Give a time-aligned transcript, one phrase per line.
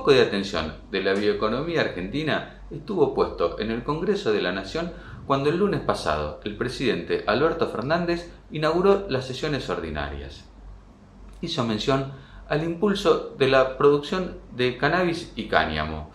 [0.00, 4.92] foco de atención de la bioeconomía argentina estuvo puesto en el Congreso de la Nación
[5.26, 10.48] cuando el lunes pasado el presidente Alberto Fernández inauguró las sesiones ordinarias.
[11.42, 12.12] Hizo mención
[12.48, 16.10] al impulso de la producción de cannabis y cáñamo,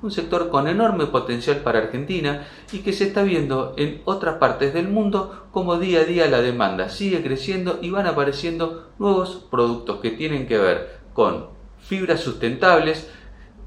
[0.00, 4.72] un sector con enorme potencial para Argentina y que se está viendo en otras partes
[4.72, 9.98] del mundo como día a día la demanda sigue creciendo y van apareciendo nuevos productos
[9.98, 11.52] que tienen que ver con
[11.84, 13.10] fibras sustentables,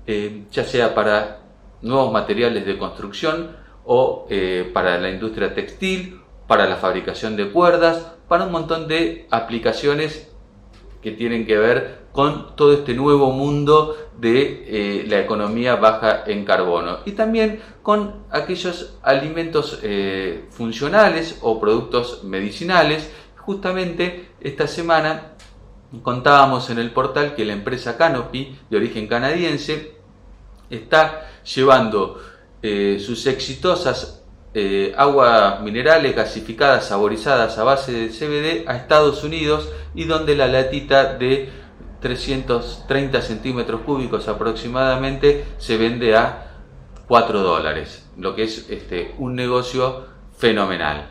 [0.10, 1.42] eh, ya sea para
[1.82, 8.14] nuevos materiales de construcción o eh, para la industria textil, para la fabricación de cuerdas,
[8.30, 10.32] para un montón de aplicaciones
[11.02, 14.64] que tienen que ver con todo este nuevo mundo de
[15.02, 19.82] eh, la economía baja en carbono y también con aquellos alimentos
[20.52, 23.12] funcionales o productos medicinales.
[23.36, 25.34] Justamente esta semana
[26.02, 29.97] contábamos en el portal que la empresa Canopy, de origen canadiense,
[30.70, 32.22] está llevando
[32.62, 34.14] eh, sus exitosas
[34.96, 41.14] aguas minerales gasificadas saborizadas a base de CBD a Estados Unidos y donde la latita
[41.14, 41.52] de
[42.02, 46.56] 330 centímetros cúbicos aproximadamente se vende a
[47.08, 50.06] 4 dólares, lo que es este, un negocio
[50.38, 51.10] fenomenal.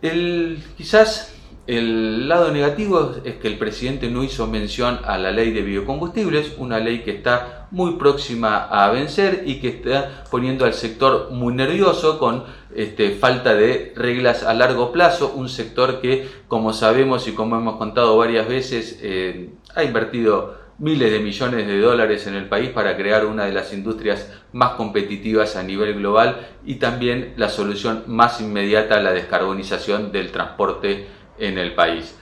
[0.00, 1.34] El, quizás
[1.68, 6.54] el lado negativo es que el presidente no hizo mención a la ley de biocombustibles,
[6.56, 11.52] una ley que está muy próxima a vencer y que está poniendo al sector muy
[11.52, 17.32] nervioso con este, falta de reglas a largo plazo, un sector que, como sabemos y
[17.32, 22.48] como hemos contado varias veces, eh, ha invertido miles de millones de dólares en el
[22.48, 27.50] país para crear una de las industrias más competitivas a nivel global y también la
[27.50, 32.16] solución más inmediata a la descarbonización del transporte en el país.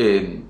[0.00, 0.42] Eh,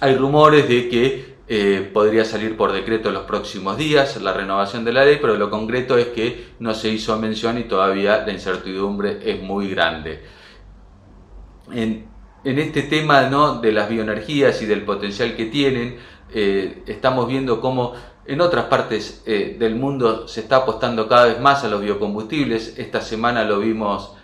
[0.00, 4.84] hay rumores de que eh, podría salir por decreto en los próximos días la renovación
[4.84, 8.32] de la ley, pero lo concreto es que no se hizo mención y todavía la
[8.32, 10.22] incertidumbre es muy grande.
[11.72, 12.14] En,
[12.44, 13.60] este tema ¿no?
[13.60, 15.96] de las bioenergías y del potencial que tienen,
[16.32, 21.64] eh, estamos viendo cómo en otras partes del mundo se está apostando cada vez más
[21.64, 22.76] a los biocombustibles.
[22.76, 24.14] Esta semana lo vimos,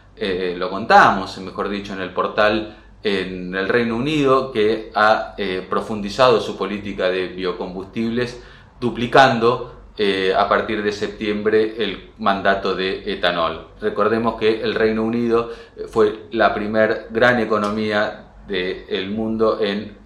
[0.57, 6.41] lo contamos, mejor dicho, en el portal en el Reino Unido que ha eh, profundizado
[6.41, 8.41] su política de biocombustibles,
[8.81, 13.69] duplicando eh, a partir de septiembre el mandato de etanol.
[13.81, 19.97] Recordemos que el Reino Unido eh, fue la primer gran economía del mundo en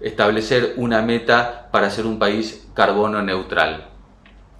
[0.00, 3.90] establecer una meta para ser un país carbono neutral.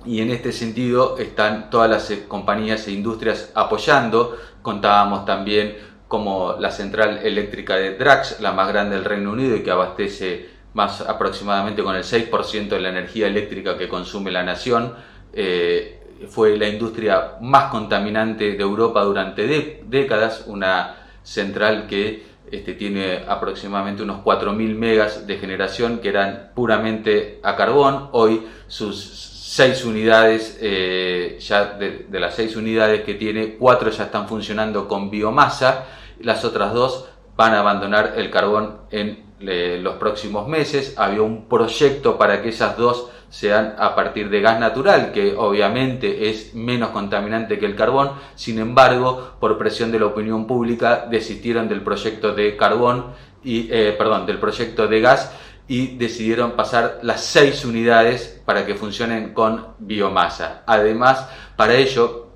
[0.05, 4.37] Y en este sentido están todas las compañías e industrias apoyando.
[4.61, 5.77] Contábamos también
[6.13, 10.47] como la central eléctrica de Drax, la más grande del Reino Unido y que abastece
[10.75, 14.93] más aproximadamente con el 6% de la energía eléctrica que consume la nación,
[15.33, 23.25] eh, fue la industria más contaminante de Europa durante décadas, una central que este, tiene
[23.27, 30.57] aproximadamente unos 4.000 megas de generación que eran puramente a carbón, hoy sus seis unidades,
[30.63, 35.85] eh, ya de, las seis unidades que tiene, cuatro ya están funcionando con biomasa
[36.21, 37.05] las otras dos
[37.37, 40.95] van a abandonar el carbón en los próximos meses.
[40.97, 46.31] Había un proyecto para que esas dos sean a partir de gas natural, que obviamente
[46.31, 48.13] es menos contaminante que el carbón.
[48.37, 53.07] Sin embargo, por presión de la opinión pública, desistieron del proyecto de carbón
[53.45, 55.31] y, eh, perdón, del proyecto de gas
[55.73, 60.65] y decidieron pasar las seis unidades para que funcionen con biomasa.
[60.67, 62.27] Además, para ello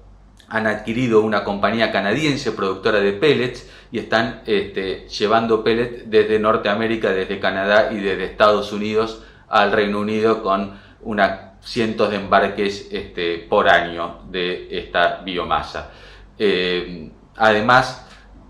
[0.48, 7.10] han adquirido una compañía canadiense productora de pellets y están este, llevando pellets desde Norteamérica,
[7.12, 13.40] desde Canadá y desde Estados Unidos al Reino Unido con unas cientos de embarques este,
[13.50, 15.90] por año de esta biomasa.
[16.38, 18.05] Eh, además,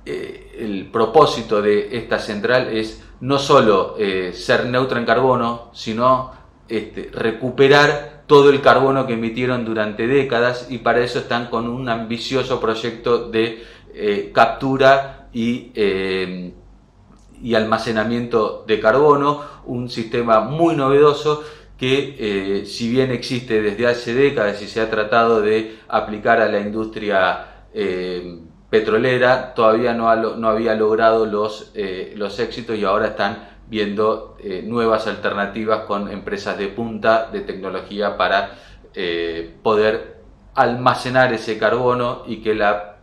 [0.09, 6.31] eh, el propósito de esta central es no solo eh, ser neutra en carbono, sino
[6.69, 11.89] este, recuperar todo el carbono que emitieron durante décadas y para eso están con un
[11.89, 13.65] ambicioso proyecto de
[13.95, 15.73] eh, captura y,
[17.43, 21.43] y, almacenamiento de carbono, un sistema muy novedoso
[21.77, 26.61] que si bien existe desde hace décadas y se ha tratado de aplicar a la
[26.61, 27.67] industria
[28.79, 31.73] petrolera, todavía no, había logrado los,
[32.15, 38.17] los éxitos y ahora están viendo eh, nuevas alternativas con empresas de punta de tecnología
[38.17, 38.53] para
[38.95, 40.17] eh, poder
[40.55, 42.99] almacenar ese carbono y que la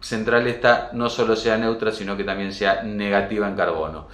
[0.00, 4.08] central esta no solo sea neutra, sino que también sea negativa en carbono.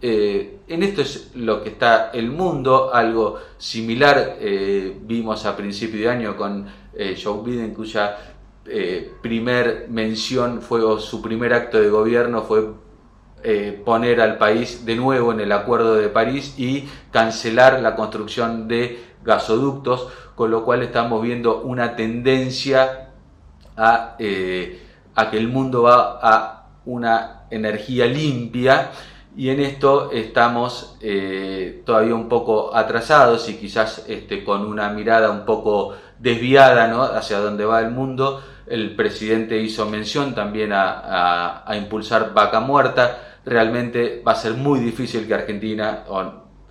[0.00, 4.36] Eh, en esto es lo que está el mundo, algo similar
[5.02, 6.66] vimos a principio de año con
[7.22, 8.35] Joe Biden, cuya
[9.22, 12.70] primer mención fue, o su primer acto de gobierno fue
[13.84, 19.04] poner al país de nuevo en el Acuerdo de París y cancelar la construcción de
[19.22, 23.10] gasoductos, con lo cual estamos viendo una tendencia
[23.76, 24.82] a, eh,
[25.30, 28.90] que el mundo va a una energía limpia
[29.36, 35.30] y en esto estamos eh, todavía un poco atrasados y quizás este, con una mirada
[35.30, 38.42] un poco desviada hacia dónde va el mundo.
[38.66, 43.38] El presidente hizo mención también a, impulsar vaca muerta.
[43.44, 46.04] Realmente va a ser muy difícil que Argentina,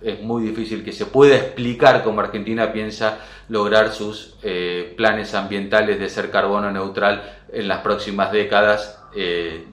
[0.02, 6.00] es muy difícil que se pueda explicar cómo Argentina piensa lograr sus eh, planes ambientales
[6.00, 7.22] de ser carbono neutral
[7.52, 9.64] en las próximas décadas eh,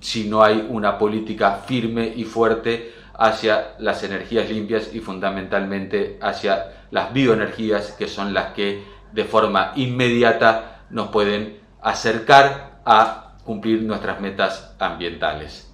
[0.00, 6.86] si no hay una política firme y fuerte hacia las energías limpias y fundamentalmente hacia
[6.90, 8.82] las bioenergías que son las que
[9.12, 15.70] de forma inmediata nos pueden acercar a cumplir nuestras metas ambientales.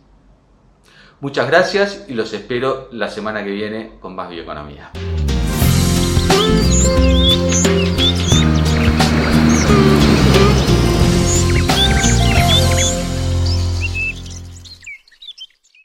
[1.20, 4.90] Muchas gracias y los espero la semana que viene con más bioeconomía.